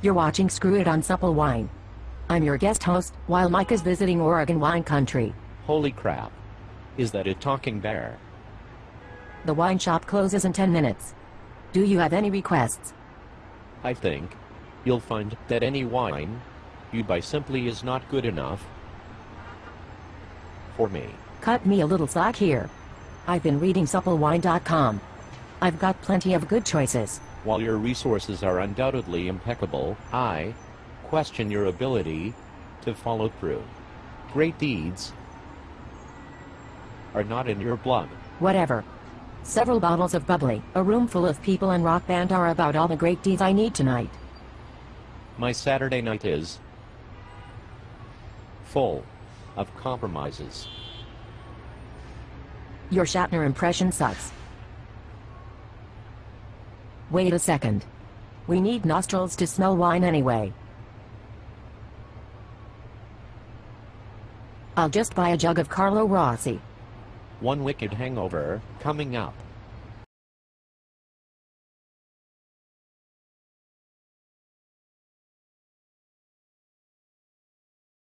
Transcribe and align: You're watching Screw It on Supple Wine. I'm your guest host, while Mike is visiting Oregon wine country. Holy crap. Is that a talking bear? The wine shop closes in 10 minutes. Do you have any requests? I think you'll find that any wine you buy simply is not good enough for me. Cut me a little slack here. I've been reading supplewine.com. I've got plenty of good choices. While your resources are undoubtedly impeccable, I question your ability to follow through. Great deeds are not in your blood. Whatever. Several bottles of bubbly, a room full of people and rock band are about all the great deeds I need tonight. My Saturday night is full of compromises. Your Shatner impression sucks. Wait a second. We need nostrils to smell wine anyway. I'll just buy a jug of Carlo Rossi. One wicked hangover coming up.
You're 0.00 0.14
watching 0.14 0.48
Screw 0.48 0.76
It 0.76 0.86
on 0.86 1.02
Supple 1.02 1.34
Wine. 1.34 1.68
I'm 2.28 2.44
your 2.44 2.56
guest 2.56 2.84
host, 2.84 3.14
while 3.26 3.48
Mike 3.48 3.72
is 3.72 3.82
visiting 3.82 4.20
Oregon 4.20 4.60
wine 4.60 4.84
country. 4.84 5.34
Holy 5.66 5.90
crap. 5.90 6.30
Is 6.96 7.10
that 7.12 7.26
a 7.26 7.34
talking 7.34 7.80
bear? 7.80 8.16
The 9.44 9.54
wine 9.54 9.78
shop 9.78 10.06
closes 10.06 10.44
in 10.44 10.52
10 10.52 10.72
minutes. 10.72 11.14
Do 11.72 11.84
you 11.84 11.98
have 11.98 12.12
any 12.12 12.30
requests? 12.30 12.92
I 13.82 13.92
think 13.94 14.36
you'll 14.84 15.00
find 15.00 15.36
that 15.48 15.62
any 15.62 15.84
wine 15.84 16.40
you 16.92 17.02
buy 17.02 17.20
simply 17.20 17.66
is 17.66 17.82
not 17.82 18.08
good 18.08 18.24
enough 18.24 18.64
for 20.76 20.88
me. 20.88 21.06
Cut 21.40 21.66
me 21.66 21.80
a 21.80 21.86
little 21.86 22.06
slack 22.06 22.36
here. 22.36 22.70
I've 23.26 23.42
been 23.42 23.60
reading 23.60 23.84
supplewine.com. 23.84 25.00
I've 25.60 25.78
got 25.78 26.00
plenty 26.02 26.34
of 26.34 26.48
good 26.48 26.64
choices. 26.64 27.18
While 27.42 27.60
your 27.60 27.76
resources 27.78 28.42
are 28.42 28.60
undoubtedly 28.60 29.28
impeccable, 29.28 29.96
I 30.12 30.54
question 31.04 31.50
your 31.50 31.66
ability 31.66 32.34
to 32.82 32.94
follow 32.94 33.28
through. 33.40 33.62
Great 34.32 34.58
deeds 34.58 35.12
are 37.14 37.24
not 37.24 37.48
in 37.48 37.60
your 37.60 37.76
blood. 37.76 38.08
Whatever. 38.38 38.84
Several 39.42 39.80
bottles 39.80 40.14
of 40.14 40.26
bubbly, 40.26 40.62
a 40.74 40.82
room 40.82 41.08
full 41.08 41.26
of 41.26 41.42
people 41.42 41.70
and 41.70 41.84
rock 41.84 42.06
band 42.06 42.32
are 42.32 42.50
about 42.50 42.76
all 42.76 42.86
the 42.86 42.96
great 42.96 43.22
deeds 43.22 43.40
I 43.40 43.52
need 43.52 43.74
tonight. 43.74 44.10
My 45.38 45.52
Saturday 45.52 46.02
night 46.02 46.24
is 46.24 46.58
full 48.66 49.04
of 49.56 49.74
compromises. 49.76 50.68
Your 52.90 53.04
Shatner 53.06 53.44
impression 53.44 53.90
sucks. 53.90 54.30
Wait 57.10 57.32
a 57.32 57.38
second. 57.38 57.86
We 58.46 58.60
need 58.60 58.84
nostrils 58.84 59.34
to 59.36 59.46
smell 59.46 59.76
wine 59.76 60.04
anyway. 60.04 60.52
I'll 64.76 64.90
just 64.90 65.14
buy 65.14 65.30
a 65.30 65.36
jug 65.36 65.58
of 65.58 65.70
Carlo 65.70 66.04
Rossi. 66.04 66.60
One 67.40 67.64
wicked 67.64 67.94
hangover 67.94 68.60
coming 68.80 69.16
up. 69.16 69.34